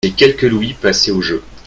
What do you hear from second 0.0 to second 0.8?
Ses quelques louis